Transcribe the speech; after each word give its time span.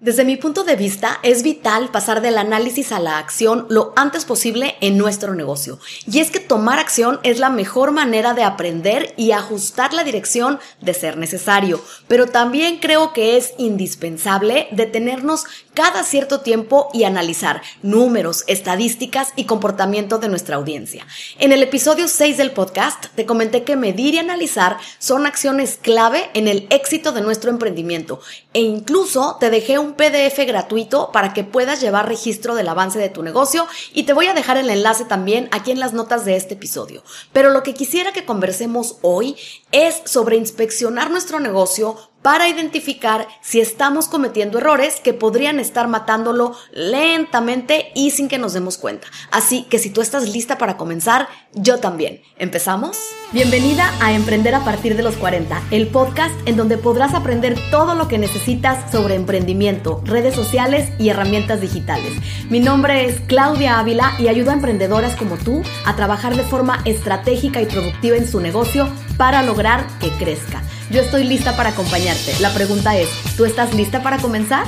Desde 0.00 0.24
mi 0.24 0.36
punto 0.36 0.62
de 0.62 0.76
vista, 0.76 1.18
es 1.24 1.42
vital 1.42 1.88
pasar 1.90 2.20
del 2.20 2.38
análisis 2.38 2.92
a 2.92 3.00
la 3.00 3.18
acción 3.18 3.66
lo 3.68 3.92
antes 3.96 4.24
posible 4.24 4.76
en 4.80 4.96
nuestro 4.96 5.34
negocio. 5.34 5.80
Y 6.06 6.20
es 6.20 6.30
que 6.30 6.38
tomar 6.38 6.78
acción 6.78 7.18
es 7.24 7.40
la 7.40 7.50
mejor 7.50 7.90
manera 7.90 8.32
de 8.32 8.44
aprender 8.44 9.12
y 9.16 9.32
ajustar 9.32 9.92
la 9.92 10.04
dirección 10.04 10.60
de 10.80 10.94
ser 10.94 11.16
necesario. 11.16 11.82
Pero 12.06 12.28
también 12.28 12.78
creo 12.78 13.12
que 13.12 13.36
es 13.36 13.54
indispensable 13.58 14.68
detenernos 14.70 15.46
cada 15.78 16.02
cierto 16.02 16.40
tiempo 16.40 16.88
y 16.92 17.04
analizar 17.04 17.62
números, 17.82 18.42
estadísticas 18.48 19.28
y 19.36 19.44
comportamiento 19.44 20.18
de 20.18 20.28
nuestra 20.28 20.56
audiencia. 20.56 21.06
En 21.38 21.52
el 21.52 21.62
episodio 21.62 22.08
6 22.08 22.36
del 22.36 22.50
podcast 22.50 23.06
te 23.14 23.26
comenté 23.26 23.62
que 23.62 23.76
medir 23.76 24.14
y 24.14 24.18
analizar 24.18 24.78
son 24.98 25.24
acciones 25.24 25.78
clave 25.80 26.30
en 26.34 26.48
el 26.48 26.66
éxito 26.70 27.12
de 27.12 27.20
nuestro 27.20 27.50
emprendimiento 27.50 28.20
e 28.54 28.60
incluso 28.60 29.36
te 29.38 29.50
dejé 29.50 29.78
un 29.78 29.92
PDF 29.92 30.44
gratuito 30.48 31.12
para 31.12 31.32
que 31.32 31.44
puedas 31.44 31.80
llevar 31.80 32.08
registro 32.08 32.56
del 32.56 32.68
avance 32.68 32.98
de 32.98 33.08
tu 33.08 33.22
negocio 33.22 33.68
y 33.94 34.02
te 34.02 34.14
voy 34.14 34.26
a 34.26 34.34
dejar 34.34 34.56
el 34.56 34.70
enlace 34.70 35.04
también 35.04 35.48
aquí 35.52 35.70
en 35.70 35.78
las 35.78 35.92
notas 35.92 36.24
de 36.24 36.34
este 36.34 36.54
episodio. 36.54 37.04
Pero 37.32 37.50
lo 37.50 37.62
que 37.62 37.74
quisiera 37.74 38.10
que 38.10 38.24
conversemos 38.24 38.96
hoy 39.02 39.36
es 39.70 40.02
sobre 40.06 40.38
inspeccionar 40.38 41.08
nuestro 41.12 41.38
negocio 41.38 41.96
para 42.22 42.48
identificar 42.48 43.28
si 43.40 43.60
estamos 43.60 44.08
cometiendo 44.08 44.58
errores 44.58 45.00
que 45.00 45.14
podrían 45.14 45.60
estar 45.60 45.88
matándolo 45.88 46.54
lentamente 46.72 47.90
y 47.94 48.10
sin 48.10 48.28
que 48.28 48.38
nos 48.38 48.52
demos 48.52 48.76
cuenta. 48.76 49.06
Así 49.30 49.64
que 49.64 49.78
si 49.78 49.90
tú 49.90 50.00
estás 50.00 50.28
lista 50.28 50.58
para 50.58 50.76
comenzar, 50.76 51.28
yo 51.52 51.78
también. 51.78 52.20
¿Empezamos? 52.36 52.98
Bienvenida 53.32 53.92
a 54.00 54.12
Emprender 54.12 54.54
a 54.54 54.64
partir 54.64 54.96
de 54.96 55.02
los 55.02 55.16
40, 55.16 55.62
el 55.70 55.88
podcast 55.88 56.34
en 56.46 56.56
donde 56.56 56.78
podrás 56.78 57.14
aprender 57.14 57.56
todo 57.70 57.94
lo 57.94 58.08
que 58.08 58.18
necesitas 58.18 58.90
sobre 58.90 59.14
emprendimiento, 59.14 60.02
redes 60.04 60.34
sociales 60.34 60.90
y 60.98 61.10
herramientas 61.10 61.60
digitales. 61.60 62.12
Mi 62.48 62.60
nombre 62.60 63.04
es 63.04 63.20
Claudia 63.20 63.78
Ávila 63.78 64.14
y 64.18 64.28
ayudo 64.28 64.50
a 64.50 64.54
emprendedoras 64.54 65.14
como 65.16 65.36
tú 65.36 65.62
a 65.84 65.94
trabajar 65.94 66.36
de 66.36 66.42
forma 66.42 66.80
estratégica 66.84 67.60
y 67.60 67.66
productiva 67.66 68.16
en 68.16 68.26
su 68.26 68.40
negocio 68.40 68.88
para 69.16 69.42
lograr 69.42 69.86
que 70.00 70.10
crezca. 70.12 70.62
Yo 70.90 71.02
estoy 71.02 71.24
lista 71.24 71.54
para 71.54 71.70
acompañarte. 71.70 72.32
La 72.40 72.52
pregunta 72.54 72.96
es, 72.96 73.08
¿tú 73.36 73.44
estás 73.44 73.74
lista 73.74 74.02
para 74.02 74.16
comenzar? 74.18 74.66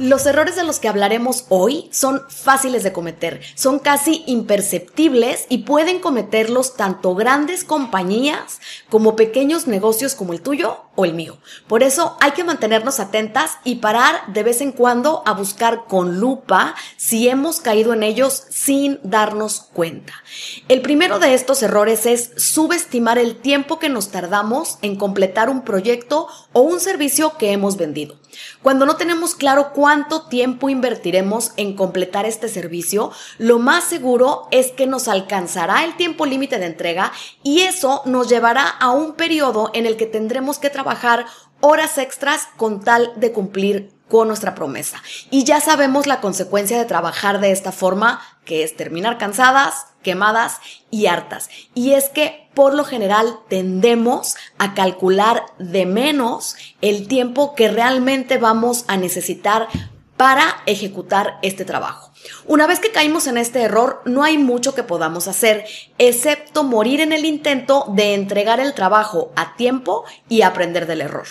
Los 0.00 0.24
errores 0.24 0.56
de 0.56 0.64
los 0.64 0.78
que 0.78 0.88
hablaremos 0.88 1.44
hoy 1.50 1.90
son 1.92 2.22
fáciles 2.30 2.82
de 2.82 2.90
cometer, 2.90 3.42
son 3.54 3.78
casi 3.78 4.24
imperceptibles 4.26 5.44
y 5.50 5.58
pueden 5.58 5.98
cometerlos 5.98 6.74
tanto 6.74 7.14
grandes 7.14 7.64
compañías 7.64 8.60
como 8.88 9.14
pequeños 9.14 9.66
negocios 9.66 10.14
como 10.14 10.32
el 10.32 10.40
tuyo 10.40 10.78
o 10.94 11.04
el 11.04 11.12
mío. 11.12 11.36
Por 11.68 11.82
eso 11.82 12.16
hay 12.22 12.30
que 12.30 12.44
mantenernos 12.44 12.98
atentas 12.98 13.58
y 13.62 13.74
parar 13.74 14.22
de 14.28 14.42
vez 14.42 14.62
en 14.62 14.72
cuando 14.72 15.22
a 15.26 15.34
buscar 15.34 15.84
con 15.84 16.18
lupa 16.18 16.74
si 16.96 17.28
hemos 17.28 17.60
caído 17.60 17.92
en 17.92 18.02
ellos 18.02 18.44
sin 18.48 19.00
darnos 19.02 19.60
cuenta. 19.60 20.14
El 20.68 20.80
primero 20.80 21.18
de 21.18 21.34
estos 21.34 21.62
errores 21.62 22.06
es 22.06 22.30
subestimar 22.38 23.18
el 23.18 23.36
tiempo 23.36 23.78
que 23.78 23.90
nos 23.90 24.10
tardamos 24.10 24.78
en 24.80 24.96
completar 24.96 25.50
un 25.50 25.60
proyecto 25.60 26.26
o 26.54 26.62
un 26.62 26.80
servicio 26.80 27.36
que 27.36 27.52
hemos 27.52 27.76
vendido. 27.76 28.19
Cuando 28.62 28.86
no 28.86 28.96
tenemos 28.96 29.34
claro 29.34 29.72
cuánto 29.72 30.26
tiempo 30.26 30.68
invertiremos 30.68 31.52
en 31.56 31.74
completar 31.74 32.26
este 32.26 32.48
servicio, 32.48 33.10
lo 33.38 33.58
más 33.58 33.84
seguro 33.84 34.48
es 34.50 34.72
que 34.72 34.86
nos 34.86 35.08
alcanzará 35.08 35.84
el 35.84 35.96
tiempo 35.96 36.26
límite 36.26 36.58
de 36.58 36.66
entrega 36.66 37.12
y 37.42 37.60
eso 37.60 38.02
nos 38.04 38.28
llevará 38.28 38.68
a 38.68 38.90
un 38.90 39.14
periodo 39.14 39.70
en 39.74 39.86
el 39.86 39.96
que 39.96 40.06
tendremos 40.06 40.58
que 40.58 40.70
trabajar 40.70 41.26
horas 41.60 41.98
extras 41.98 42.48
con 42.56 42.82
tal 42.82 43.12
de 43.16 43.32
cumplir 43.32 43.99
con 44.10 44.28
nuestra 44.28 44.54
promesa. 44.54 45.02
Y 45.30 45.44
ya 45.44 45.60
sabemos 45.60 46.06
la 46.06 46.20
consecuencia 46.20 46.76
de 46.76 46.84
trabajar 46.84 47.40
de 47.40 47.52
esta 47.52 47.72
forma, 47.72 48.20
que 48.44 48.64
es 48.64 48.76
terminar 48.76 49.16
cansadas, 49.16 49.86
quemadas 50.02 50.58
y 50.90 51.06
hartas. 51.06 51.48
Y 51.74 51.92
es 51.92 52.08
que 52.10 52.50
por 52.52 52.74
lo 52.74 52.84
general 52.84 53.38
tendemos 53.48 54.34
a 54.58 54.74
calcular 54.74 55.44
de 55.58 55.86
menos 55.86 56.56
el 56.82 57.06
tiempo 57.08 57.54
que 57.54 57.68
realmente 57.68 58.36
vamos 58.36 58.84
a 58.88 58.96
necesitar 58.96 59.68
para 60.16 60.56
ejecutar 60.66 61.38
este 61.40 61.64
trabajo. 61.64 62.09
Una 62.46 62.66
vez 62.66 62.80
que 62.80 62.90
caímos 62.90 63.26
en 63.26 63.38
este 63.38 63.62
error, 63.62 64.02
no 64.04 64.22
hay 64.22 64.38
mucho 64.38 64.74
que 64.74 64.82
podamos 64.82 65.28
hacer, 65.28 65.64
excepto 65.98 66.64
morir 66.64 67.00
en 67.00 67.12
el 67.12 67.24
intento 67.24 67.86
de 67.88 68.14
entregar 68.14 68.60
el 68.60 68.74
trabajo 68.74 69.32
a 69.36 69.56
tiempo 69.56 70.04
y 70.28 70.42
aprender 70.42 70.86
del 70.86 71.00
error. 71.00 71.26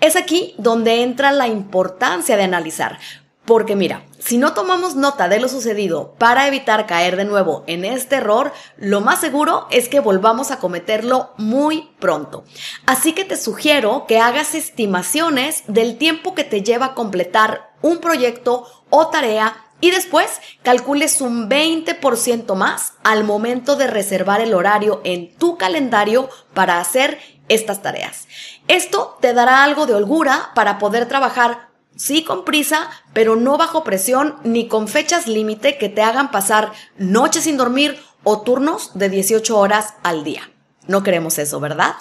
Es 0.00 0.16
aquí 0.16 0.54
donde 0.58 1.02
entra 1.02 1.32
la 1.32 1.48
importancia 1.48 2.36
de 2.36 2.44
analizar, 2.44 2.98
porque 3.44 3.76
mira, 3.76 4.02
si 4.18 4.38
no 4.38 4.54
tomamos 4.54 4.96
nota 4.96 5.28
de 5.28 5.38
lo 5.38 5.48
sucedido 5.48 6.14
para 6.18 6.48
evitar 6.48 6.86
caer 6.86 7.14
de 7.16 7.24
nuevo 7.24 7.62
en 7.68 7.84
este 7.84 8.16
error, 8.16 8.52
lo 8.76 9.00
más 9.00 9.20
seguro 9.20 9.68
es 9.70 9.88
que 9.88 10.00
volvamos 10.00 10.50
a 10.50 10.58
cometerlo 10.58 11.30
muy 11.36 11.90
pronto. 12.00 12.42
Así 12.86 13.12
que 13.12 13.24
te 13.24 13.36
sugiero 13.36 14.06
que 14.08 14.18
hagas 14.18 14.56
estimaciones 14.56 15.62
del 15.68 15.96
tiempo 15.96 16.34
que 16.34 16.42
te 16.42 16.62
lleva 16.62 16.86
a 16.86 16.94
completar 16.94 17.70
un 17.82 17.98
proyecto 17.98 18.66
o 18.90 19.06
tarea 19.08 19.65
y 19.80 19.90
después 19.90 20.40
calcules 20.62 21.20
un 21.20 21.48
20% 21.48 22.54
más 22.54 22.94
al 23.04 23.24
momento 23.24 23.76
de 23.76 23.86
reservar 23.86 24.40
el 24.40 24.54
horario 24.54 25.00
en 25.04 25.34
tu 25.36 25.58
calendario 25.58 26.28
para 26.54 26.80
hacer 26.80 27.18
estas 27.48 27.82
tareas. 27.82 28.26
Esto 28.68 29.18
te 29.20 29.32
dará 29.32 29.62
algo 29.64 29.86
de 29.86 29.94
holgura 29.94 30.50
para 30.54 30.78
poder 30.78 31.06
trabajar 31.06 31.68
sí 31.96 32.24
con 32.24 32.44
prisa, 32.44 32.90
pero 33.12 33.36
no 33.36 33.56
bajo 33.56 33.84
presión 33.84 34.36
ni 34.44 34.68
con 34.68 34.88
fechas 34.88 35.26
límite 35.26 35.78
que 35.78 35.88
te 35.88 36.02
hagan 36.02 36.30
pasar 36.30 36.72
noches 36.98 37.44
sin 37.44 37.56
dormir 37.56 37.98
o 38.22 38.42
turnos 38.42 38.90
de 38.94 39.08
18 39.08 39.58
horas 39.58 39.94
al 40.02 40.24
día. 40.24 40.50
No 40.86 41.02
queremos 41.02 41.38
eso, 41.38 41.60
¿verdad? 41.60 41.94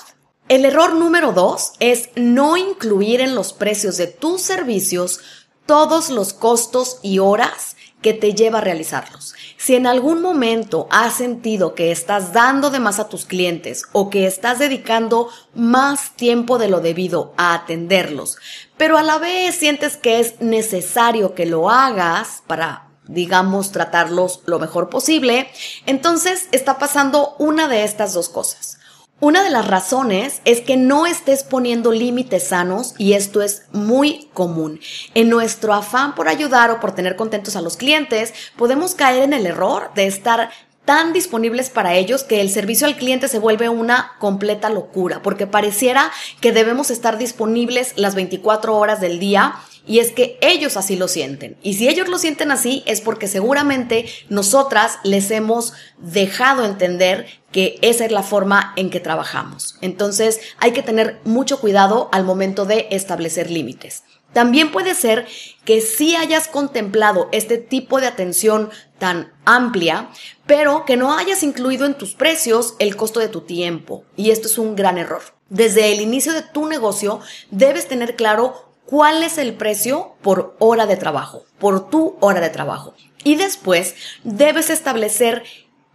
El 0.47 0.65
error 0.65 0.93
número 0.93 1.31
dos 1.31 1.73
es 1.79 2.09
no 2.15 2.55
incluir 2.55 3.21
en 3.21 3.33
los 3.33 3.51
precios 3.51 3.97
de 3.97 4.07
tus 4.07 4.41
servicios 4.41 5.19
todos 5.65 6.09
los 6.09 6.33
costos 6.33 6.99
y 7.01 7.19
horas 7.19 7.75
que 8.01 8.13
te 8.13 8.33
lleva 8.33 8.59
a 8.59 8.61
realizarlos. 8.61 9.33
Si 9.57 9.75
en 9.75 9.87
algún 9.87 10.21
momento 10.21 10.87
has 10.91 11.15
sentido 11.15 11.73
que 11.73 11.91
estás 11.91 12.33
dando 12.33 12.69
de 12.69 12.79
más 12.79 12.99
a 12.99 13.09
tus 13.09 13.25
clientes 13.25 13.83
o 13.93 14.11
que 14.11 14.27
estás 14.27 14.59
dedicando 14.59 15.29
más 15.55 16.11
tiempo 16.15 16.59
de 16.59 16.69
lo 16.69 16.81
debido 16.81 17.33
a 17.35 17.55
atenderlos, 17.55 18.37
pero 18.77 18.97
a 18.97 19.03
la 19.03 19.17
vez 19.17 19.55
sientes 19.55 19.97
que 19.97 20.19
es 20.19 20.39
necesario 20.39 21.33
que 21.33 21.47
lo 21.47 21.69
hagas 21.69 22.43
para 22.45 22.85
digamos, 23.07 23.71
tratarlos 23.71 24.41
lo 24.45 24.57
mejor 24.59 24.89
posible, 24.89 25.47
entonces 25.85 26.47
está 26.51 26.79
pasando 26.79 27.35
una 27.37 27.67
de 27.67 27.83
estas 27.83 28.13
dos 28.13 28.29
cosas. 28.29 28.79
Una 29.21 29.43
de 29.43 29.49
las 29.49 29.65
razones 29.65 30.41
es 30.43 30.59
que 30.59 30.75
no 30.75 31.05
estés 31.05 31.45
poniendo 31.45 31.93
límites 31.93 32.49
sanos 32.49 32.93
y 32.97 33.13
esto 33.13 33.41
es 33.41 33.63
muy 33.71 34.27
común. 34.33 34.81
En 35.13 35.29
nuestro 35.29 35.73
afán 35.73 36.15
por 36.15 36.27
ayudar 36.27 36.69
o 36.69 36.81
por 36.81 36.93
tener 36.93 37.15
contentos 37.15 37.55
a 37.55 37.61
los 37.61 37.77
clientes, 37.77 38.33
podemos 38.57 38.93
caer 38.93 39.23
en 39.23 39.31
el 39.31 39.45
error 39.45 39.89
de 39.95 40.07
estar 40.07 40.49
tan 40.83 41.13
disponibles 41.13 41.69
para 41.69 41.95
ellos 41.95 42.23
que 42.23 42.41
el 42.41 42.49
servicio 42.49 42.87
al 42.87 42.97
cliente 42.97 43.29
se 43.29 43.39
vuelve 43.39 43.69
una 43.69 44.11
completa 44.19 44.69
locura, 44.69 45.21
porque 45.21 45.47
pareciera 45.47 46.11
que 46.41 46.51
debemos 46.51 46.91
estar 46.91 47.17
disponibles 47.17 47.93
las 47.95 48.15
24 48.15 48.75
horas 48.75 48.99
del 48.99 49.19
día 49.19 49.55
y 49.85 49.99
es 49.99 50.11
que 50.11 50.37
ellos 50.41 50.77
así 50.77 50.95
lo 50.95 51.07
sienten. 51.07 51.57
Y 51.61 51.75
si 51.75 51.87
ellos 51.87 52.07
lo 52.07 52.17
sienten 52.17 52.51
así 52.51 52.83
es 52.85 53.01
porque 53.01 53.27
seguramente 53.27 54.05
nosotras 54.29 54.97
les 55.03 55.31
hemos 55.31 55.73
dejado 55.97 56.65
entender 56.65 57.27
que 57.51 57.77
esa 57.81 58.05
es 58.05 58.11
la 58.11 58.23
forma 58.23 58.73
en 58.75 58.89
que 58.89 58.99
trabajamos. 58.99 59.77
Entonces 59.81 60.39
hay 60.57 60.71
que 60.71 60.83
tener 60.83 61.19
mucho 61.23 61.59
cuidado 61.59 62.09
al 62.11 62.23
momento 62.23 62.65
de 62.65 62.87
establecer 62.91 63.49
límites. 63.49 64.03
También 64.33 64.73
puede 64.73 64.95
ser 64.95 65.25
que 65.63 65.79
sí 65.79 66.17
hayas 66.17 66.49
contemplado 66.49 67.29
este 67.31 67.57
tipo 67.57 68.01
de 68.01 68.07
atención 68.07 68.69
tan 68.97 69.31
amplia, 69.45 70.09
pero 70.45 70.83
que 70.83 70.97
no 70.97 71.13
hayas 71.15 71.41
incluido 71.41 71.85
en 71.85 71.97
tus 71.97 72.15
precios 72.15 72.75
el 72.79 72.97
costo 72.97 73.21
de 73.21 73.29
tu 73.29 73.41
tiempo. 73.41 74.03
Y 74.17 74.31
esto 74.31 74.49
es 74.49 74.57
un 74.57 74.75
gran 74.75 74.97
error. 74.97 75.21
Desde 75.49 75.93
el 75.93 76.01
inicio 76.01 76.33
de 76.33 76.41
tu 76.41 76.65
negocio 76.67 77.21
debes 77.49 77.87
tener 77.87 78.17
claro 78.17 78.74
cuál 78.85 79.23
es 79.23 79.37
el 79.37 79.53
precio 79.55 80.15
por 80.21 80.55
hora 80.59 80.85
de 80.85 80.97
trabajo, 80.97 81.43
por 81.59 81.89
tu 81.89 82.17
hora 82.19 82.41
de 82.41 82.49
trabajo. 82.49 82.93
Y 83.23 83.35
después 83.35 83.95
debes 84.23 84.69
establecer 84.69 85.43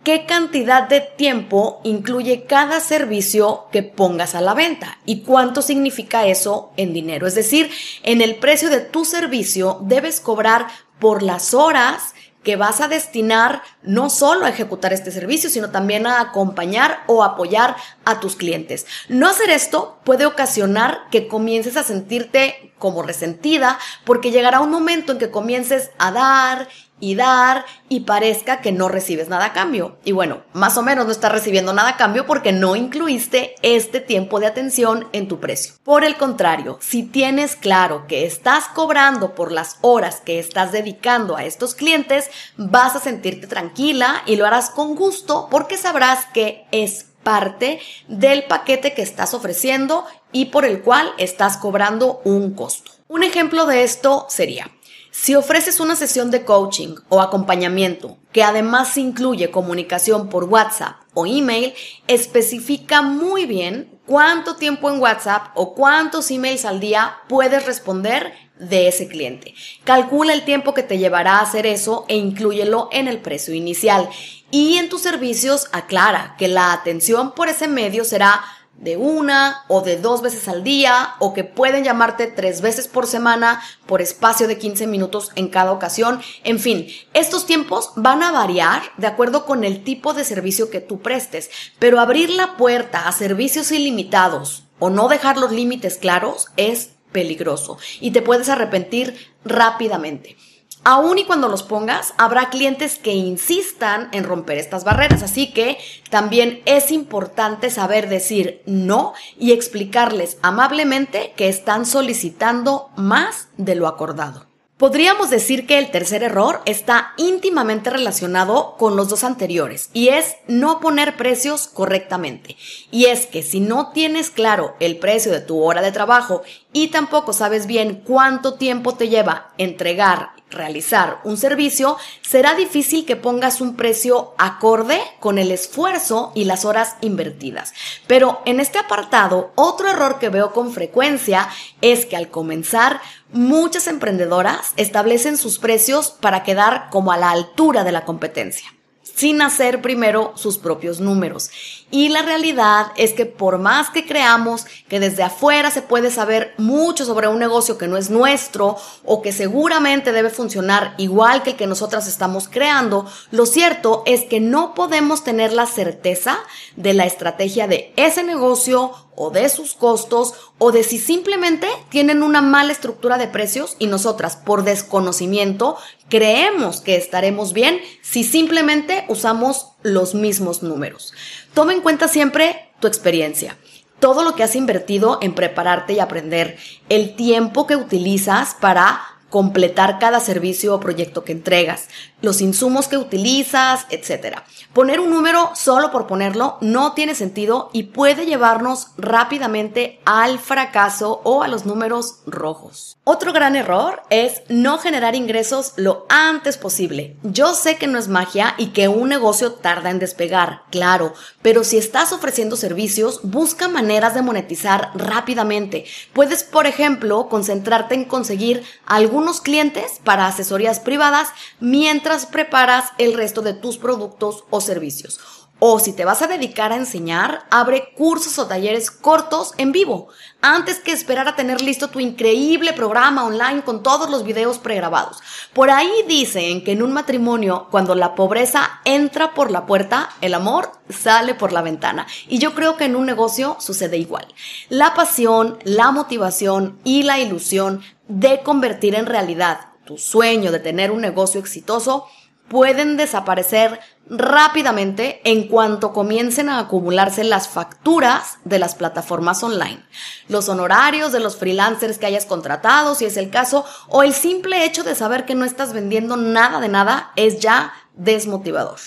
qué 0.02 0.26
cantidad 0.26 0.88
de 0.88 1.00
tiempo 1.00 1.80
incluye 1.84 2.44
cada 2.44 2.80
servicio 2.80 3.66
que 3.70 3.82
pongas 3.82 4.34
a 4.34 4.40
la 4.40 4.54
venta 4.54 4.98
y 5.04 5.22
cuánto 5.22 5.62
significa 5.62 6.26
eso 6.26 6.72
en 6.76 6.92
dinero. 6.92 7.26
Es 7.26 7.34
decir, 7.34 7.70
en 8.02 8.20
el 8.20 8.36
precio 8.36 8.70
de 8.70 8.80
tu 8.80 9.04
servicio 9.04 9.78
debes 9.82 10.20
cobrar 10.20 10.66
por 10.98 11.22
las 11.22 11.54
horas 11.54 12.14
que 12.42 12.56
vas 12.56 12.80
a 12.80 12.88
destinar 12.88 13.62
no 13.82 14.08
solo 14.08 14.46
a 14.46 14.48
ejecutar 14.48 14.92
este 14.92 15.10
servicio, 15.10 15.50
sino 15.50 15.70
también 15.70 16.06
a 16.06 16.20
acompañar 16.20 17.02
o 17.06 17.22
apoyar 17.22 17.76
a 18.04 18.18
tus 18.20 18.34
clientes. 18.34 18.86
No 19.08 19.28
hacer 19.28 19.50
esto 19.50 19.98
puede 20.04 20.26
ocasionar 20.26 21.02
que 21.10 21.28
comiences 21.28 21.76
a 21.76 21.82
sentirte 21.82 22.69
como 22.80 23.02
resentida 23.02 23.78
porque 24.04 24.32
llegará 24.32 24.58
un 24.58 24.72
momento 24.72 25.12
en 25.12 25.18
que 25.18 25.30
comiences 25.30 25.92
a 25.98 26.10
dar 26.10 26.68
y 27.00 27.14
dar 27.14 27.64
y 27.88 28.00
parezca 28.00 28.60
que 28.60 28.72
no 28.72 28.88
recibes 28.88 29.28
nada 29.28 29.46
a 29.46 29.52
cambio. 29.52 29.96
Y 30.04 30.12
bueno, 30.12 30.42
más 30.52 30.76
o 30.76 30.82
menos 30.82 31.06
no 31.06 31.12
estás 31.12 31.32
recibiendo 31.32 31.72
nada 31.72 31.90
a 31.90 31.96
cambio 31.96 32.26
porque 32.26 32.52
no 32.52 32.76
incluiste 32.76 33.54
este 33.62 34.00
tiempo 34.00 34.38
de 34.38 34.46
atención 34.46 35.08
en 35.12 35.26
tu 35.26 35.40
precio. 35.40 35.74
Por 35.82 36.04
el 36.04 36.16
contrario, 36.16 36.78
si 36.80 37.02
tienes 37.02 37.56
claro 37.56 38.06
que 38.06 38.26
estás 38.26 38.66
cobrando 38.68 39.34
por 39.34 39.50
las 39.50 39.78
horas 39.80 40.20
que 40.20 40.38
estás 40.38 40.72
dedicando 40.72 41.36
a 41.36 41.44
estos 41.44 41.74
clientes, 41.74 42.30
vas 42.56 42.94
a 42.94 43.00
sentirte 43.00 43.46
tranquila 43.46 44.22
y 44.26 44.36
lo 44.36 44.46
harás 44.46 44.70
con 44.70 44.94
gusto 44.94 45.48
porque 45.50 45.76
sabrás 45.76 46.26
que 46.32 46.66
es 46.70 47.06
parte 47.22 47.80
del 48.08 48.44
paquete 48.44 48.94
que 48.94 49.02
estás 49.02 49.34
ofreciendo 49.34 50.04
y 50.32 50.46
por 50.46 50.64
el 50.64 50.82
cual 50.82 51.12
estás 51.18 51.56
cobrando 51.56 52.20
un 52.24 52.54
costo. 52.54 52.92
Un 53.08 53.22
ejemplo 53.22 53.66
de 53.66 53.82
esto 53.82 54.26
sería, 54.28 54.70
si 55.10 55.34
ofreces 55.34 55.80
una 55.80 55.96
sesión 55.96 56.30
de 56.30 56.44
coaching 56.44 56.94
o 57.08 57.20
acompañamiento 57.20 58.18
que 58.32 58.44
además 58.44 58.96
incluye 58.96 59.50
comunicación 59.50 60.28
por 60.28 60.44
WhatsApp 60.44 60.96
o 61.14 61.26
email, 61.26 61.74
especifica 62.06 63.02
muy 63.02 63.44
bien 63.44 63.99
cuánto 64.10 64.56
tiempo 64.56 64.90
en 64.90 65.00
WhatsApp 65.00 65.52
o 65.54 65.72
cuántos 65.72 66.32
emails 66.32 66.64
al 66.64 66.80
día 66.80 67.18
puedes 67.28 67.64
responder 67.64 68.32
de 68.58 68.88
ese 68.88 69.06
cliente. 69.06 69.54
Calcula 69.84 70.32
el 70.32 70.44
tiempo 70.44 70.74
que 70.74 70.82
te 70.82 70.98
llevará 70.98 71.38
a 71.38 71.42
hacer 71.42 71.64
eso 71.64 72.06
e 72.08 72.16
inclúyelo 72.16 72.88
en 72.90 73.06
el 73.06 73.20
precio 73.20 73.54
inicial. 73.54 74.08
Y 74.50 74.78
en 74.78 74.88
tus 74.88 75.02
servicios 75.02 75.68
aclara 75.70 76.34
que 76.38 76.48
la 76.48 76.72
atención 76.72 77.36
por 77.36 77.48
ese 77.48 77.68
medio 77.68 78.02
será 78.02 78.42
de 78.80 78.96
una 78.96 79.64
o 79.68 79.82
de 79.82 79.98
dos 79.98 80.22
veces 80.22 80.48
al 80.48 80.64
día 80.64 81.14
o 81.20 81.32
que 81.32 81.44
pueden 81.44 81.84
llamarte 81.84 82.26
tres 82.26 82.62
veces 82.62 82.88
por 82.88 83.06
semana 83.06 83.62
por 83.86 84.02
espacio 84.02 84.48
de 84.48 84.58
15 84.58 84.86
minutos 84.86 85.30
en 85.36 85.48
cada 85.48 85.72
ocasión. 85.72 86.20
En 86.44 86.58
fin, 86.58 86.88
estos 87.14 87.46
tiempos 87.46 87.92
van 87.96 88.22
a 88.22 88.32
variar 88.32 88.82
de 88.96 89.06
acuerdo 89.06 89.44
con 89.44 89.64
el 89.64 89.84
tipo 89.84 90.14
de 90.14 90.24
servicio 90.24 90.70
que 90.70 90.80
tú 90.80 91.00
prestes, 91.00 91.50
pero 91.78 92.00
abrir 92.00 92.30
la 92.30 92.56
puerta 92.56 93.06
a 93.06 93.12
servicios 93.12 93.70
ilimitados 93.70 94.64
o 94.78 94.90
no 94.90 95.08
dejar 95.08 95.36
los 95.36 95.52
límites 95.52 95.98
claros 95.98 96.46
es 96.56 96.92
peligroso 97.12 97.78
y 98.00 98.12
te 98.12 98.22
puedes 98.22 98.48
arrepentir 98.48 99.32
rápidamente. 99.44 100.36
Aún 100.82 101.18
y 101.18 101.24
cuando 101.24 101.48
los 101.48 101.62
pongas, 101.62 102.14
habrá 102.16 102.48
clientes 102.48 102.98
que 102.98 103.12
insistan 103.12 104.08
en 104.12 104.24
romper 104.24 104.56
estas 104.56 104.82
barreras, 104.82 105.22
así 105.22 105.52
que 105.52 105.76
también 106.08 106.62
es 106.64 106.90
importante 106.90 107.68
saber 107.68 108.08
decir 108.08 108.62
no 108.64 109.12
y 109.38 109.52
explicarles 109.52 110.38
amablemente 110.40 111.34
que 111.36 111.48
están 111.48 111.84
solicitando 111.84 112.88
más 112.96 113.48
de 113.58 113.74
lo 113.74 113.88
acordado. 113.88 114.50
Podríamos 114.80 115.28
decir 115.28 115.66
que 115.66 115.76
el 115.76 115.90
tercer 115.90 116.22
error 116.22 116.62
está 116.64 117.12
íntimamente 117.18 117.90
relacionado 117.90 118.76
con 118.78 118.96
los 118.96 119.10
dos 119.10 119.24
anteriores 119.24 119.90
y 119.92 120.08
es 120.08 120.36
no 120.48 120.80
poner 120.80 121.18
precios 121.18 121.68
correctamente. 121.68 122.56
Y 122.90 123.04
es 123.04 123.26
que 123.26 123.42
si 123.42 123.60
no 123.60 123.90
tienes 123.90 124.30
claro 124.30 124.76
el 124.80 124.98
precio 124.98 125.32
de 125.32 125.42
tu 125.42 125.62
hora 125.62 125.82
de 125.82 125.92
trabajo 125.92 126.40
y 126.72 126.88
tampoco 126.88 127.32
sabes 127.32 127.66
bien 127.66 128.02
cuánto 128.04 128.54
tiempo 128.54 128.94
te 128.94 129.08
lleva 129.08 129.52
entregar 129.58 130.30
realizar 130.50 131.20
un 131.24 131.36
servicio, 131.36 131.96
será 132.22 132.54
difícil 132.54 133.06
que 133.06 133.16
pongas 133.16 133.60
un 133.60 133.76
precio 133.76 134.34
acorde 134.36 135.00
con 135.20 135.38
el 135.38 135.50
esfuerzo 135.50 136.32
y 136.34 136.44
las 136.44 136.64
horas 136.64 136.96
invertidas. 137.00 137.72
Pero 138.06 138.40
en 138.44 138.60
este 138.60 138.78
apartado, 138.78 139.52
otro 139.54 139.88
error 139.88 140.18
que 140.18 140.28
veo 140.28 140.52
con 140.52 140.72
frecuencia 140.72 141.48
es 141.80 142.04
que 142.04 142.16
al 142.16 142.30
comenzar, 142.30 143.00
muchas 143.32 143.86
emprendedoras 143.86 144.72
establecen 144.76 145.36
sus 145.36 145.58
precios 145.58 146.10
para 146.10 146.42
quedar 146.42 146.90
como 146.90 147.12
a 147.12 147.16
la 147.16 147.30
altura 147.30 147.84
de 147.84 147.92
la 147.92 148.04
competencia 148.04 148.70
sin 149.02 149.42
hacer 149.42 149.82
primero 149.82 150.32
sus 150.34 150.56
propios 150.56 150.98
números. 150.98 151.50
Y 151.92 152.08
la 152.08 152.22
realidad 152.22 152.92
es 152.96 153.12
que 153.14 153.26
por 153.26 153.58
más 153.58 153.90
que 153.90 154.06
creamos 154.06 154.64
que 154.88 155.00
desde 155.00 155.24
afuera 155.24 155.70
se 155.70 155.82
puede 155.82 156.10
saber 156.10 156.54
mucho 156.56 157.04
sobre 157.04 157.26
un 157.26 157.40
negocio 157.40 157.78
que 157.78 157.88
no 157.88 157.96
es 157.96 158.10
nuestro 158.10 158.76
o 159.04 159.22
que 159.22 159.32
seguramente 159.32 160.12
debe 160.12 160.30
funcionar 160.30 160.94
igual 160.98 161.42
que 161.42 161.50
el 161.50 161.56
que 161.56 161.66
nosotras 161.66 162.06
estamos 162.06 162.48
creando, 162.48 163.06
lo 163.32 163.44
cierto 163.44 164.04
es 164.06 164.22
que 164.22 164.38
no 164.38 164.74
podemos 164.74 165.24
tener 165.24 165.52
la 165.52 165.66
certeza 165.66 166.38
de 166.76 166.94
la 166.94 167.06
estrategia 167.06 167.66
de 167.66 167.92
ese 167.96 168.22
negocio 168.22 168.92
o 169.16 169.30
de 169.30 169.48
sus 169.48 169.74
costos 169.74 170.32
o 170.58 170.72
de 170.72 170.84
si 170.84 170.98
simplemente 170.98 171.68
tienen 171.90 172.22
una 172.22 172.40
mala 172.40 172.72
estructura 172.72 173.18
de 173.18 173.28
precios 173.28 173.76
y 173.78 173.86
nosotras 173.86 174.36
por 174.36 174.64
desconocimiento 174.64 175.76
creemos 176.08 176.80
que 176.80 176.96
estaremos 176.96 177.52
bien 177.52 177.80
si 178.00 178.24
simplemente 178.24 179.04
usamos 179.08 179.72
los 179.82 180.14
mismos 180.14 180.62
números. 180.62 181.12
Toma 181.54 181.72
en 181.72 181.80
cuenta 181.80 182.08
siempre 182.08 182.70
tu 182.80 182.86
experiencia 182.86 183.56
todo 184.00 184.24
lo 184.24 184.34
que 184.34 184.42
has 184.42 184.56
invertido 184.56 185.18
en 185.20 185.34
prepararte 185.34 185.92
y 185.92 186.00
aprender, 186.00 186.58
el 186.88 187.14
tiempo 187.14 187.66
que 187.66 187.76
utilizas 187.76 188.56
para 188.58 189.00
completar 189.28 189.98
cada 190.00 190.18
servicio 190.18 190.74
o 190.74 190.80
proyecto 190.80 191.22
que 191.22 191.32
entregas, 191.32 191.88
los 192.22 192.40
insumos 192.40 192.88
que 192.88 192.96
utilizas, 192.96 193.86
etc. 193.90 194.38
Poner 194.72 195.00
un 195.00 195.10
número 195.10 195.50
solo 195.54 195.90
por 195.90 196.06
ponerlo 196.06 196.58
no 196.60 196.92
tiene 196.92 197.14
sentido 197.14 197.70
y 197.72 197.84
puede 197.84 198.26
llevarnos 198.26 198.88
rápidamente 198.96 200.00
al 200.04 200.38
fracaso 200.38 201.20
o 201.24 201.42
a 201.42 201.48
los 201.48 201.66
números 201.66 202.20
rojos. 202.26 202.96
Otro 203.04 203.32
gran 203.32 203.56
error 203.56 204.02
es 204.10 204.42
no 204.48 204.78
generar 204.78 205.14
ingresos 205.14 205.72
lo 205.76 206.06
antes 206.08 206.56
posible. 206.56 207.16
Yo 207.22 207.54
sé 207.54 207.76
que 207.76 207.86
no 207.86 207.98
es 207.98 208.08
magia 208.08 208.54
y 208.58 208.68
que 208.68 208.88
un 208.88 209.08
negocio 209.08 209.52
tarda 209.52 209.90
en 209.90 209.98
despegar, 209.98 210.62
claro, 210.70 211.14
pero 211.42 211.64
si 211.64 211.78
estás 211.78 212.12
ofreciendo 212.12 212.56
servicios, 212.56 213.20
busca 213.22 213.68
maneras 213.68 214.14
de 214.14 214.22
monetizar 214.22 214.90
rápidamente. 214.94 215.84
Puedes, 216.12 216.44
por 216.44 216.66
ejemplo, 216.66 217.28
concentrarte 217.28 217.94
en 217.94 218.04
conseguir 218.04 218.62
algunos 218.86 219.40
clientes 219.40 220.00
para 220.04 220.26
asesorías 220.26 220.78
privadas 220.78 221.28
mientras 221.58 222.09
preparas 222.26 222.86
el 222.98 223.14
resto 223.14 223.42
de 223.42 223.54
tus 223.54 223.78
productos 223.78 224.44
o 224.50 224.60
servicios. 224.60 225.20
O 225.62 225.78
si 225.78 225.92
te 225.92 226.06
vas 226.06 226.22
a 226.22 226.26
dedicar 226.26 226.72
a 226.72 226.76
enseñar, 226.76 227.44
abre 227.50 227.92
cursos 227.94 228.38
o 228.38 228.46
talleres 228.46 228.90
cortos 228.90 229.52
en 229.58 229.72
vivo, 229.72 230.08
antes 230.40 230.80
que 230.80 230.90
esperar 230.90 231.28
a 231.28 231.36
tener 231.36 231.60
listo 231.60 231.88
tu 231.88 232.00
increíble 232.00 232.72
programa 232.72 233.26
online 233.26 233.62
con 233.62 233.82
todos 233.82 234.08
los 234.08 234.24
videos 234.24 234.58
pregrabados. 234.58 235.18
Por 235.52 235.70
ahí 235.70 235.90
dicen 236.08 236.64
que 236.64 236.72
en 236.72 236.82
un 236.82 236.94
matrimonio, 236.94 237.68
cuando 237.70 237.94
la 237.94 238.14
pobreza 238.14 238.80
entra 238.86 239.34
por 239.34 239.50
la 239.50 239.66
puerta, 239.66 240.08
el 240.22 240.32
amor 240.32 240.72
sale 240.88 241.34
por 241.34 241.52
la 241.52 241.60
ventana. 241.60 242.06
Y 242.26 242.38
yo 242.38 242.54
creo 242.54 242.78
que 242.78 242.86
en 242.86 242.96
un 242.96 243.04
negocio 243.04 243.58
sucede 243.60 243.98
igual. 243.98 244.26
La 244.70 244.94
pasión, 244.94 245.58
la 245.64 245.90
motivación 245.90 246.78
y 246.84 247.02
la 247.02 247.18
ilusión 247.18 247.82
de 248.08 248.42
convertir 248.42 248.94
en 248.94 249.04
realidad 249.04 249.69
tu 249.90 249.98
sueño 249.98 250.52
de 250.52 250.60
tener 250.60 250.92
un 250.92 251.00
negocio 251.00 251.40
exitoso 251.40 252.06
pueden 252.46 252.96
desaparecer 252.96 253.80
rápidamente 254.08 255.20
en 255.24 255.48
cuanto 255.48 255.92
comiencen 255.92 256.48
a 256.48 256.60
acumularse 256.60 257.24
las 257.24 257.48
facturas 257.48 258.38
de 258.44 258.60
las 258.60 258.76
plataformas 258.76 259.42
online, 259.42 259.84
los 260.28 260.48
honorarios 260.48 261.10
de 261.10 261.18
los 261.18 261.36
freelancers 261.36 261.98
que 261.98 262.06
hayas 262.06 262.24
contratado, 262.24 262.94
si 262.94 263.04
es 263.04 263.16
el 263.16 263.30
caso, 263.30 263.64
o 263.88 264.04
el 264.04 264.14
simple 264.14 264.64
hecho 264.64 264.84
de 264.84 264.94
saber 264.94 265.24
que 265.24 265.34
no 265.34 265.44
estás 265.44 265.72
vendiendo 265.72 266.16
nada 266.16 266.60
de 266.60 266.68
nada 266.68 267.10
es 267.16 267.40
ya 267.40 267.72
desmotivador. 267.96 268.78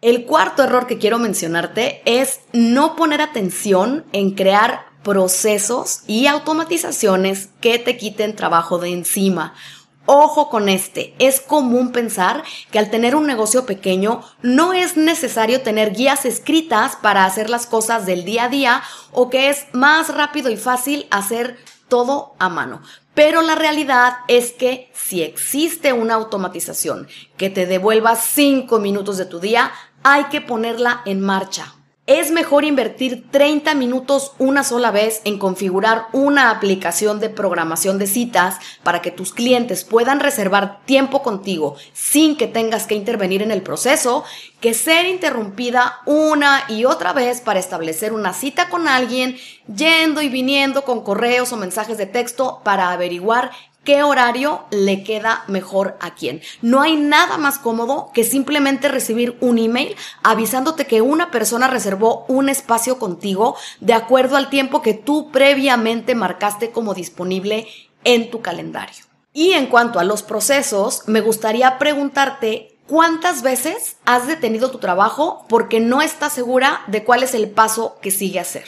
El 0.00 0.26
cuarto 0.26 0.64
error 0.64 0.88
que 0.88 0.98
quiero 0.98 1.20
mencionarte 1.20 2.02
es 2.04 2.40
no 2.52 2.96
poner 2.96 3.20
atención 3.20 4.06
en 4.12 4.32
crear 4.32 4.86
procesos 5.04 6.00
y 6.08 6.26
automatizaciones 6.26 7.48
que 7.60 7.78
te 7.78 7.96
quiten 7.96 8.34
trabajo 8.34 8.78
de 8.78 8.88
encima 8.88 9.54
Ojo 10.10 10.48
con 10.48 10.70
este, 10.70 11.14
es 11.18 11.38
común 11.38 11.92
pensar 11.92 12.42
que 12.70 12.78
al 12.78 12.88
tener 12.88 13.14
un 13.14 13.26
negocio 13.26 13.66
pequeño 13.66 14.22
no 14.40 14.72
es 14.72 14.96
necesario 14.96 15.60
tener 15.60 15.92
guías 15.92 16.24
escritas 16.24 16.96
para 16.96 17.26
hacer 17.26 17.50
las 17.50 17.66
cosas 17.66 18.06
del 18.06 18.24
día 18.24 18.44
a 18.44 18.48
día 18.48 18.82
o 19.12 19.28
que 19.28 19.50
es 19.50 19.66
más 19.72 20.08
rápido 20.08 20.48
y 20.48 20.56
fácil 20.56 21.06
hacer 21.10 21.58
todo 21.88 22.32
a 22.38 22.48
mano. 22.48 22.80
Pero 23.12 23.42
la 23.42 23.54
realidad 23.54 24.14
es 24.28 24.52
que 24.52 24.90
si 24.94 25.22
existe 25.22 25.92
una 25.92 26.14
automatización 26.14 27.06
que 27.36 27.50
te 27.50 27.66
devuelva 27.66 28.16
cinco 28.16 28.78
minutos 28.78 29.18
de 29.18 29.26
tu 29.26 29.40
día, 29.40 29.72
hay 30.04 30.24
que 30.30 30.40
ponerla 30.40 31.02
en 31.04 31.20
marcha. 31.20 31.74
Es 32.08 32.30
mejor 32.30 32.64
invertir 32.64 33.30
30 33.30 33.74
minutos 33.74 34.32
una 34.38 34.64
sola 34.64 34.90
vez 34.90 35.20
en 35.24 35.38
configurar 35.38 36.06
una 36.12 36.50
aplicación 36.50 37.20
de 37.20 37.28
programación 37.28 37.98
de 37.98 38.06
citas 38.06 38.56
para 38.82 39.02
que 39.02 39.10
tus 39.10 39.34
clientes 39.34 39.84
puedan 39.84 40.18
reservar 40.18 40.80
tiempo 40.86 41.22
contigo 41.22 41.76
sin 41.92 42.38
que 42.38 42.46
tengas 42.46 42.86
que 42.86 42.94
intervenir 42.94 43.42
en 43.42 43.50
el 43.50 43.60
proceso, 43.60 44.24
que 44.58 44.72
ser 44.72 45.04
interrumpida 45.04 45.98
una 46.06 46.64
y 46.68 46.86
otra 46.86 47.12
vez 47.12 47.42
para 47.42 47.60
establecer 47.60 48.14
una 48.14 48.32
cita 48.32 48.70
con 48.70 48.88
alguien, 48.88 49.36
yendo 49.66 50.22
y 50.22 50.30
viniendo 50.30 50.84
con 50.84 51.04
correos 51.04 51.52
o 51.52 51.58
mensajes 51.58 51.98
de 51.98 52.06
texto 52.06 52.62
para 52.64 52.90
averiguar 52.90 53.50
qué 53.88 54.02
horario 54.02 54.66
le 54.70 55.02
queda 55.02 55.44
mejor 55.46 55.96
a 56.00 56.14
quién. 56.14 56.42
No 56.60 56.82
hay 56.82 56.94
nada 56.96 57.38
más 57.38 57.58
cómodo 57.58 58.10
que 58.12 58.22
simplemente 58.22 58.86
recibir 58.88 59.38
un 59.40 59.56
email 59.56 59.96
avisándote 60.22 60.86
que 60.86 61.00
una 61.00 61.30
persona 61.30 61.68
reservó 61.68 62.26
un 62.28 62.50
espacio 62.50 62.98
contigo 62.98 63.56
de 63.80 63.94
acuerdo 63.94 64.36
al 64.36 64.50
tiempo 64.50 64.82
que 64.82 64.92
tú 64.92 65.30
previamente 65.30 66.14
marcaste 66.14 66.70
como 66.70 66.92
disponible 66.92 67.66
en 68.04 68.30
tu 68.30 68.42
calendario. 68.42 69.06
Y 69.32 69.52
en 69.52 69.68
cuanto 69.68 69.98
a 69.98 70.04
los 70.04 70.22
procesos, 70.22 71.04
me 71.06 71.22
gustaría 71.22 71.78
preguntarte 71.78 72.74
¿Cuántas 72.88 73.42
veces 73.42 73.98
has 74.06 74.26
detenido 74.26 74.70
tu 74.70 74.78
trabajo 74.78 75.44
porque 75.50 75.78
no 75.78 76.00
estás 76.00 76.32
segura 76.32 76.80
de 76.86 77.04
cuál 77.04 77.22
es 77.22 77.34
el 77.34 77.50
paso 77.50 77.98
que 78.00 78.10
sigue 78.10 78.40
hacer? 78.40 78.64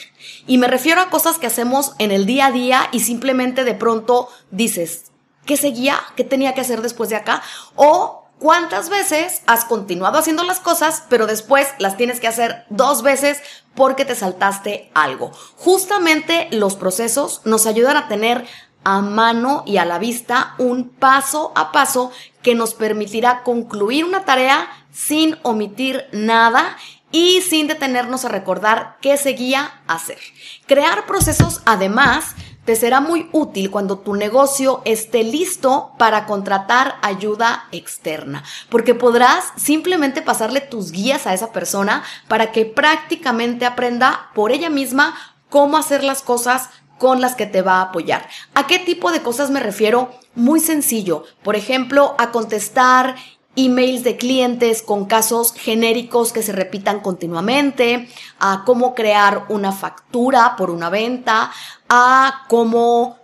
Y 0.46 0.58
me 0.58 0.66
refiero 0.66 1.00
a 1.00 1.08
cosas 1.08 1.38
que 1.38 1.46
hacemos 1.46 1.94
en 1.98 2.10
el 2.10 2.26
día 2.26 2.48
a 2.48 2.52
día 2.52 2.88
y 2.92 3.00
simplemente 3.00 3.64
de 3.64 3.72
pronto 3.72 4.28
dices, 4.50 5.09
¿qué 5.46 5.56
seguía? 5.56 5.98
¿Qué 6.16 6.24
tenía 6.24 6.54
que 6.54 6.60
hacer 6.60 6.82
después 6.82 7.10
de 7.10 7.16
acá? 7.16 7.42
O 7.76 8.20
cuántas 8.38 8.88
veces 8.88 9.42
has 9.46 9.64
continuado 9.64 10.18
haciendo 10.18 10.42
las 10.42 10.58
cosas, 10.58 11.04
pero 11.08 11.26
después 11.26 11.68
las 11.78 11.96
tienes 11.96 12.18
que 12.18 12.28
hacer 12.28 12.64
dos 12.70 13.02
veces 13.02 13.40
porque 13.74 14.04
te 14.04 14.14
saltaste 14.14 14.90
algo. 14.94 15.30
Justamente 15.56 16.48
los 16.50 16.74
procesos 16.74 17.42
nos 17.44 17.66
ayudan 17.66 17.96
a 17.96 18.08
tener 18.08 18.46
a 18.82 19.00
mano 19.02 19.62
y 19.66 19.76
a 19.76 19.84
la 19.84 19.98
vista 19.98 20.54
un 20.58 20.88
paso 20.88 21.52
a 21.54 21.70
paso 21.70 22.10
que 22.42 22.54
nos 22.54 22.74
permitirá 22.74 23.42
concluir 23.42 24.06
una 24.06 24.24
tarea 24.24 24.68
sin 24.90 25.38
omitir 25.42 26.06
nada 26.12 26.76
y 27.12 27.42
sin 27.42 27.66
detenernos 27.66 28.24
a 28.24 28.28
recordar 28.28 28.96
qué 29.02 29.16
seguía 29.16 29.82
hacer. 29.86 30.18
Crear 30.66 31.06
procesos 31.06 31.60
además 31.66 32.34
te 32.64 32.76
será 32.76 33.00
muy 33.00 33.28
útil 33.32 33.70
cuando 33.70 33.98
tu 33.98 34.14
negocio 34.14 34.82
esté 34.84 35.24
listo 35.24 35.92
para 35.98 36.26
contratar 36.26 36.96
ayuda 37.02 37.68
externa, 37.72 38.44
porque 38.68 38.94
podrás 38.94 39.52
simplemente 39.56 40.22
pasarle 40.22 40.60
tus 40.60 40.92
guías 40.92 41.26
a 41.26 41.34
esa 41.34 41.52
persona 41.52 42.02
para 42.28 42.52
que 42.52 42.66
prácticamente 42.66 43.66
aprenda 43.66 44.30
por 44.34 44.52
ella 44.52 44.70
misma 44.70 45.14
cómo 45.48 45.76
hacer 45.76 46.04
las 46.04 46.22
cosas 46.22 46.70
con 46.98 47.22
las 47.22 47.34
que 47.34 47.46
te 47.46 47.62
va 47.62 47.76
a 47.76 47.82
apoyar. 47.82 48.28
¿A 48.54 48.66
qué 48.66 48.78
tipo 48.78 49.10
de 49.10 49.22
cosas 49.22 49.50
me 49.50 49.60
refiero? 49.60 50.10
Muy 50.34 50.60
sencillo. 50.60 51.24
Por 51.42 51.56
ejemplo, 51.56 52.14
a 52.18 52.30
contestar 52.30 53.16
emails 53.56 54.04
de 54.04 54.16
clientes 54.16 54.82
con 54.82 55.06
casos 55.06 55.52
genéricos 55.54 56.32
que 56.32 56.42
se 56.42 56.52
repitan 56.52 57.00
continuamente, 57.00 58.08
a 58.38 58.62
cómo 58.64 58.94
crear 58.94 59.46
una 59.48 59.72
factura 59.72 60.54
por 60.56 60.70
una 60.70 60.88
venta, 60.88 61.50
a 61.88 62.44
cómo, 62.48 63.18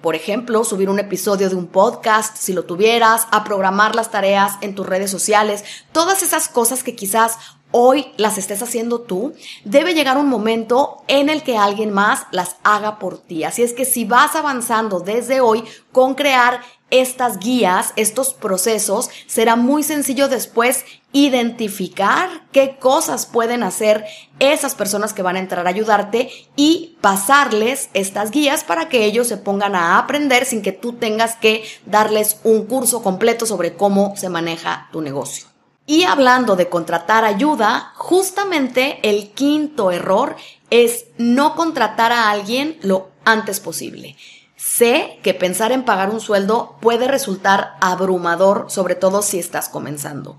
por 0.00 0.14
ejemplo, 0.14 0.64
subir 0.64 0.90
un 0.90 0.98
episodio 0.98 1.48
de 1.48 1.56
un 1.56 1.66
podcast 1.66 2.36
si 2.36 2.52
lo 2.52 2.64
tuvieras, 2.64 3.26
a 3.30 3.44
programar 3.44 3.94
las 3.94 4.10
tareas 4.10 4.58
en 4.60 4.74
tus 4.74 4.86
redes 4.86 5.10
sociales, 5.10 5.64
todas 5.92 6.22
esas 6.22 6.48
cosas 6.48 6.82
que 6.82 6.94
quizás 6.94 7.38
hoy 7.72 8.12
las 8.16 8.38
estés 8.38 8.62
haciendo 8.62 9.00
tú, 9.00 9.32
debe 9.64 9.94
llegar 9.94 10.18
un 10.18 10.28
momento 10.28 11.02
en 11.06 11.28
el 11.28 11.42
que 11.42 11.56
alguien 11.56 11.92
más 11.92 12.26
las 12.32 12.56
haga 12.64 12.98
por 12.98 13.18
ti. 13.18 13.44
Así 13.44 13.62
es 13.62 13.72
que 13.72 13.84
si 13.84 14.04
vas 14.04 14.34
avanzando 14.34 15.00
desde 15.00 15.40
hoy 15.40 15.64
con 15.92 16.14
crear 16.14 16.60
estas 16.90 17.38
guías, 17.38 17.92
estos 17.96 18.34
procesos, 18.34 19.10
será 19.26 19.56
muy 19.56 19.82
sencillo 19.82 20.28
después 20.28 20.84
identificar 21.12 22.28
qué 22.52 22.76
cosas 22.78 23.26
pueden 23.26 23.62
hacer 23.62 24.04
esas 24.38 24.74
personas 24.74 25.12
que 25.12 25.22
van 25.22 25.36
a 25.36 25.40
entrar 25.40 25.66
a 25.66 25.70
ayudarte 25.70 26.30
y 26.56 26.96
pasarles 27.00 27.90
estas 27.94 28.30
guías 28.30 28.64
para 28.64 28.88
que 28.88 29.04
ellos 29.04 29.26
se 29.26 29.36
pongan 29.36 29.74
a 29.74 29.98
aprender 29.98 30.44
sin 30.44 30.62
que 30.62 30.72
tú 30.72 30.92
tengas 30.94 31.36
que 31.36 31.64
darles 31.86 32.38
un 32.44 32.66
curso 32.66 33.02
completo 33.02 33.46
sobre 33.46 33.74
cómo 33.74 34.14
se 34.16 34.28
maneja 34.28 34.88
tu 34.92 35.00
negocio. 35.00 35.46
Y 35.86 36.04
hablando 36.04 36.54
de 36.54 36.68
contratar 36.68 37.24
ayuda, 37.24 37.92
justamente 37.96 39.00
el 39.02 39.30
quinto 39.30 39.90
error 39.90 40.36
es 40.70 41.06
no 41.18 41.56
contratar 41.56 42.12
a 42.12 42.30
alguien 42.30 42.78
lo 42.82 43.08
antes 43.24 43.58
posible. 43.58 44.16
Sé 44.62 45.18
que 45.22 45.32
pensar 45.32 45.72
en 45.72 45.86
pagar 45.86 46.10
un 46.10 46.20
sueldo 46.20 46.76
puede 46.82 47.08
resultar 47.08 47.78
abrumador, 47.80 48.66
sobre 48.68 48.94
todo 48.94 49.22
si 49.22 49.38
estás 49.38 49.70
comenzando. 49.70 50.36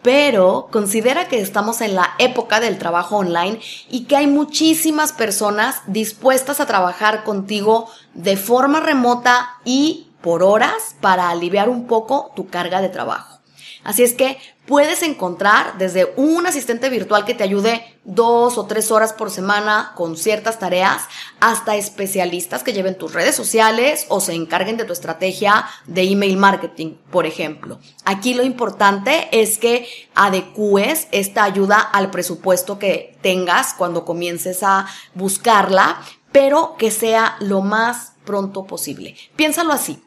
Pero 0.00 0.68
considera 0.72 1.28
que 1.28 1.38
estamos 1.38 1.82
en 1.82 1.94
la 1.94 2.14
época 2.18 2.60
del 2.60 2.78
trabajo 2.78 3.18
online 3.18 3.60
y 3.90 4.04
que 4.04 4.16
hay 4.16 4.26
muchísimas 4.26 5.12
personas 5.12 5.82
dispuestas 5.86 6.60
a 6.60 6.66
trabajar 6.66 7.24
contigo 7.24 7.90
de 8.14 8.38
forma 8.38 8.80
remota 8.80 9.50
y 9.66 10.08
por 10.22 10.42
horas 10.42 10.96
para 11.02 11.28
aliviar 11.28 11.68
un 11.68 11.86
poco 11.86 12.32
tu 12.34 12.48
carga 12.48 12.80
de 12.80 12.88
trabajo. 12.88 13.38
Así 13.84 14.02
es 14.02 14.14
que 14.14 14.38
puedes 14.68 15.02
encontrar 15.02 15.78
desde 15.78 16.12
un 16.16 16.46
asistente 16.46 16.90
virtual 16.90 17.24
que 17.24 17.34
te 17.34 17.42
ayude 17.42 17.98
dos 18.04 18.58
o 18.58 18.66
tres 18.66 18.90
horas 18.90 19.14
por 19.14 19.30
semana 19.30 19.92
con 19.94 20.16
ciertas 20.16 20.58
tareas, 20.58 21.04
hasta 21.40 21.76
especialistas 21.76 22.62
que 22.62 22.74
lleven 22.74 22.98
tus 22.98 23.14
redes 23.14 23.34
sociales 23.34 24.04
o 24.10 24.20
se 24.20 24.34
encarguen 24.34 24.76
de 24.76 24.84
tu 24.84 24.92
estrategia 24.92 25.64
de 25.86 26.02
email 26.02 26.36
marketing, 26.36 26.96
por 27.10 27.24
ejemplo. 27.24 27.80
Aquí 28.04 28.34
lo 28.34 28.42
importante 28.42 29.28
es 29.32 29.56
que 29.56 29.88
adecúes 30.14 31.08
esta 31.12 31.44
ayuda 31.44 31.78
al 31.80 32.10
presupuesto 32.10 32.78
que 32.78 33.16
tengas 33.22 33.72
cuando 33.72 34.04
comiences 34.04 34.62
a 34.62 34.86
buscarla, 35.14 36.02
pero 36.30 36.76
que 36.76 36.90
sea 36.90 37.36
lo 37.40 37.62
más 37.62 38.12
pronto 38.26 38.64
posible. 38.64 39.16
Piénsalo 39.34 39.72
así. 39.72 39.98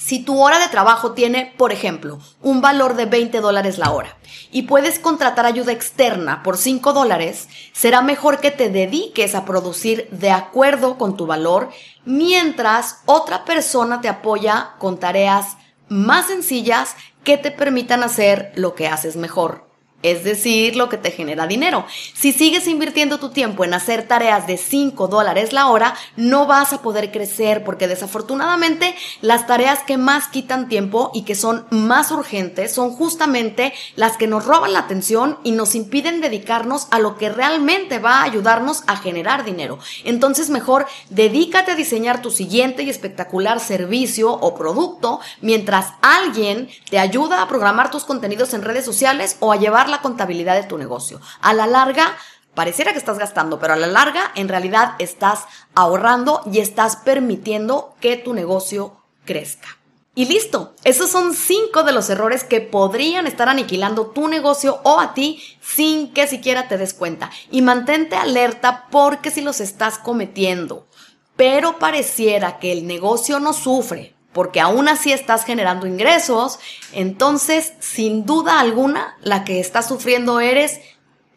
Si 0.00 0.18
tu 0.18 0.42
hora 0.42 0.58
de 0.58 0.68
trabajo 0.68 1.12
tiene, 1.12 1.52
por 1.58 1.72
ejemplo, 1.72 2.18
un 2.40 2.62
valor 2.62 2.96
de 2.96 3.04
20 3.04 3.42
dólares 3.42 3.76
la 3.76 3.90
hora 3.90 4.16
y 4.50 4.62
puedes 4.62 4.98
contratar 4.98 5.44
ayuda 5.44 5.72
externa 5.72 6.42
por 6.42 6.56
5 6.56 6.94
dólares, 6.94 7.50
será 7.74 8.00
mejor 8.00 8.40
que 8.40 8.50
te 8.50 8.70
dediques 8.70 9.34
a 9.34 9.44
producir 9.44 10.08
de 10.10 10.30
acuerdo 10.30 10.96
con 10.96 11.18
tu 11.18 11.26
valor 11.26 11.68
mientras 12.06 13.02
otra 13.04 13.44
persona 13.44 14.00
te 14.00 14.08
apoya 14.08 14.70
con 14.78 14.98
tareas 14.98 15.58
más 15.90 16.28
sencillas 16.28 16.96
que 17.22 17.36
te 17.36 17.50
permitan 17.50 18.02
hacer 18.02 18.52
lo 18.56 18.74
que 18.74 18.88
haces 18.88 19.16
mejor 19.16 19.69
es 20.02 20.24
decir, 20.24 20.76
lo 20.76 20.88
que 20.88 20.96
te 20.96 21.10
genera 21.10 21.46
dinero. 21.46 21.84
Si 22.14 22.32
sigues 22.32 22.66
invirtiendo 22.66 23.18
tu 23.18 23.30
tiempo 23.30 23.64
en 23.64 23.74
hacer 23.74 24.08
tareas 24.08 24.46
de 24.46 24.56
5 24.56 25.08
dólares 25.08 25.52
la 25.52 25.68
hora, 25.68 25.94
no 26.16 26.46
vas 26.46 26.72
a 26.72 26.82
poder 26.82 27.10
crecer 27.12 27.64
porque 27.64 27.88
desafortunadamente 27.88 28.94
las 29.20 29.46
tareas 29.46 29.80
que 29.82 29.98
más 29.98 30.28
quitan 30.28 30.68
tiempo 30.68 31.10
y 31.12 31.22
que 31.22 31.34
son 31.34 31.66
más 31.70 32.10
urgentes 32.10 32.72
son 32.72 32.92
justamente 32.92 33.74
las 33.96 34.16
que 34.16 34.26
nos 34.26 34.46
roban 34.46 34.72
la 34.72 34.80
atención 34.80 35.38
y 35.44 35.52
nos 35.52 35.74
impiden 35.74 36.20
dedicarnos 36.20 36.88
a 36.90 36.98
lo 36.98 37.16
que 37.16 37.28
realmente 37.28 37.98
va 37.98 38.20
a 38.20 38.24
ayudarnos 38.24 38.84
a 38.86 38.96
generar 38.96 39.44
dinero. 39.44 39.78
Entonces 40.04 40.48
mejor 40.48 40.86
dedícate 41.10 41.72
a 41.72 41.76
diseñar 41.76 42.22
tu 42.22 42.30
siguiente 42.30 42.82
y 42.82 42.90
espectacular 42.90 43.60
servicio 43.60 44.32
o 44.32 44.54
producto 44.54 45.20
mientras 45.42 45.92
alguien 46.00 46.70
te 46.88 46.98
ayuda 46.98 47.42
a 47.42 47.48
programar 47.48 47.90
tus 47.90 48.04
contenidos 48.04 48.54
en 48.54 48.62
redes 48.62 48.84
sociales 48.84 49.36
o 49.40 49.52
a 49.52 49.56
llevar 49.56 49.89
la 49.90 50.00
contabilidad 50.00 50.54
de 50.54 50.66
tu 50.66 50.78
negocio. 50.78 51.20
A 51.40 51.52
la 51.52 51.66
larga, 51.66 52.16
pareciera 52.54 52.92
que 52.92 52.98
estás 52.98 53.18
gastando, 53.18 53.58
pero 53.58 53.74
a 53.74 53.76
la 53.76 53.86
larga, 53.86 54.32
en 54.34 54.48
realidad 54.48 54.94
estás 54.98 55.44
ahorrando 55.74 56.42
y 56.50 56.60
estás 56.60 56.96
permitiendo 56.96 57.94
que 58.00 58.16
tu 58.16 58.32
negocio 58.32 58.96
crezca. 59.24 59.68
Y 60.14 60.26
listo, 60.26 60.74
esos 60.82 61.10
son 61.10 61.34
cinco 61.34 61.84
de 61.84 61.92
los 61.92 62.10
errores 62.10 62.42
que 62.42 62.60
podrían 62.60 63.26
estar 63.26 63.48
aniquilando 63.48 64.08
tu 64.08 64.26
negocio 64.26 64.80
o 64.82 64.98
a 64.98 65.14
ti 65.14 65.40
sin 65.62 66.12
que 66.12 66.26
siquiera 66.26 66.66
te 66.68 66.76
des 66.78 66.94
cuenta. 66.94 67.30
Y 67.50 67.62
mantente 67.62 68.16
alerta 68.16 68.88
porque 68.90 69.30
si 69.30 69.40
los 69.40 69.60
estás 69.60 69.98
cometiendo, 69.98 70.86
pero 71.36 71.78
pareciera 71.78 72.58
que 72.58 72.72
el 72.72 72.86
negocio 72.86 73.38
no 73.38 73.52
sufre, 73.52 74.14
porque 74.32 74.60
aún 74.60 74.88
así 74.88 75.12
estás 75.12 75.44
generando 75.44 75.86
ingresos, 75.86 76.58
entonces 76.92 77.72
sin 77.80 78.26
duda 78.26 78.60
alguna 78.60 79.16
la 79.20 79.44
que 79.44 79.60
está 79.60 79.82
sufriendo 79.82 80.40
eres 80.40 80.80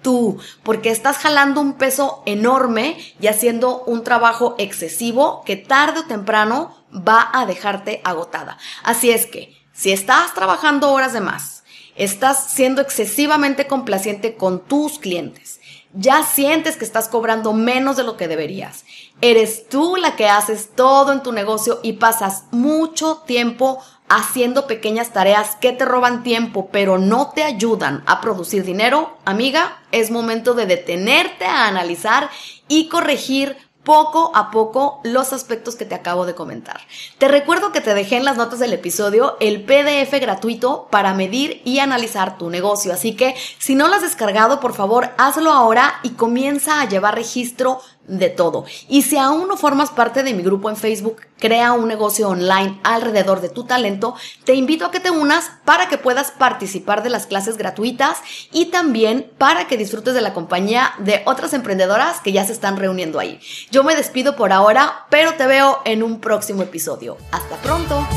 tú, 0.02 0.38
porque 0.62 0.90
estás 0.90 1.18
jalando 1.18 1.62
un 1.62 1.74
peso 1.74 2.22
enorme 2.26 2.98
y 3.20 3.28
haciendo 3.28 3.84
un 3.86 4.04
trabajo 4.04 4.56
excesivo 4.60 5.44
que 5.46 5.56
tarde 5.56 6.02
o 6.02 6.06
temprano 6.06 6.76
va 6.94 7.30
a 7.34 7.48
dejarte 7.48 8.02
agotada. 8.04 8.58
Así 8.84 9.10
es 9.10 9.26
que, 9.26 9.56
si 9.74 9.92
estás 9.92 10.36
trabajando 10.36 10.92
horas 10.92 11.14
de 11.14 11.22
más, 11.22 11.64
estás 11.96 12.52
siendo 12.52 12.82
excesivamente 12.82 13.66
complaciente 13.66 14.36
con 14.36 14.64
tus 14.66 15.00
clientes, 15.00 15.60
ya 15.94 16.24
sientes 16.24 16.76
que 16.76 16.86
estás 16.86 17.08
cobrando 17.08 17.54
menos 17.54 17.98
de 17.98 18.04
lo 18.04 18.18
que 18.18 18.28
deberías. 18.28 18.86
Eres 19.22 19.70
tú 19.70 19.96
la 19.96 20.16
que 20.16 20.28
haces 20.28 20.70
todo 20.76 21.14
en 21.14 21.24
tu 21.24 21.32
negocio 21.32 21.80
y 21.84 21.94
pasas 21.94 22.46
mucho 22.52 23.24
tiempo 23.26 23.80
haciendo 24.10 24.68
pequeñas 24.68 25.14
tareas 25.14 25.56
que 25.56 25.72
te 25.72 25.86
roban 25.86 26.24
tiempo 26.24 26.70
pero 26.72 26.98
no 26.98 27.32
te 27.34 27.44
ayudan 27.44 28.04
a 28.06 28.22
producir 28.22 28.64
dinero, 28.64 29.18
amiga, 29.26 29.82
es 29.92 30.12
momento 30.12 30.54
de 30.54 30.66
detenerte 30.66 31.46
a 31.46 31.68
analizar 31.68 32.30
y 32.68 32.90
corregir 32.90 33.58
poco 33.84 34.32
a 34.34 34.52
poco 34.52 35.00
los 35.04 35.34
aspectos 35.34 35.75
que 35.75 35.86
te 35.86 35.96
acabo 35.96 36.25
de 36.25 36.36
comentar. 36.36 36.82
Te 37.18 37.28
recuerdo 37.28 37.72
que 37.72 37.82
te 37.82 37.94
dejé 37.94 38.18
en 38.18 38.25
las 38.25 38.38
notas 38.38 38.60
del 38.60 38.74
episodio 38.74 39.38
el 39.40 39.63
PDF 39.63 40.20
gratuito 40.20 40.88
para 40.90 41.13
medir 41.13 41.62
y 41.66 41.80
analizar 41.80 42.38
tu 42.38 42.50
negocio, 42.50 42.94
así 42.94 43.16
que 43.16 43.36
si 43.60 43.75
no 43.75 43.88
lo 43.88 43.96
has 43.96 44.02
descargado, 44.02 44.60
por 44.60 44.74
favor, 44.74 45.12
hazlo 45.18 45.52
ahora 45.52 46.00
y 46.04 46.12
comienza 46.12 46.82
a 46.82 46.88
llevar 46.88 47.16
registro 47.16 47.80
de 48.08 48.30
todo. 48.30 48.66
Y 48.90 49.04
si 49.04 49.18
aún 49.18 49.48
no 49.48 49.58
formas 49.58 49.90
parte 49.92 50.24
de 50.24 50.34
mi 50.34 50.44
grupo 50.44 50.70
en 50.70 50.76
Facebook, 50.76 51.22
Crea 51.44 51.74
un 51.74 51.90
negocio 51.90 52.30
online 52.30 52.80
alrededor 52.86 53.42
de 53.42 53.50
tu 53.50 53.66
talento, 53.66 54.16
te 54.46 54.54
invito 54.54 54.86
a 54.86 54.92
que 54.92 55.02
te 55.02 55.12
unas 55.12 55.52
para 55.66 55.90
que 55.90 55.98
puedas 55.98 56.32
participar 56.32 57.04
de 57.04 57.10
las 57.10 57.28
clases 57.28 57.58
gratuitas 57.58 58.20
y 58.54 58.68
también 58.68 59.30
para 59.38 59.68
que 59.68 59.76
disfrutes 59.76 60.14
de 60.14 60.22
la 60.22 60.34
compañía 60.34 60.94
de 61.00 61.22
otras 61.26 61.52
emprendedoras 61.52 62.22
que 62.22 62.32
ya 62.32 62.46
se 62.46 62.54
están 62.54 62.78
reuniendo 62.78 63.20
ahí. 63.20 63.42
Yo 63.72 63.84
me 63.84 63.94
despido 63.94 64.38
por 64.38 64.54
ahora, 64.54 65.06
pero 65.10 65.34
te 65.34 65.46
veo 65.46 65.82
en 65.84 66.02
un 66.02 66.22
próximo 66.22 66.64
episodio. 66.64 67.18
Hasta 67.34 67.58
pronto. 67.58 68.08